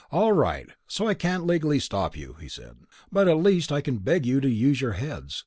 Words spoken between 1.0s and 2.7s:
I can't legally stop you," he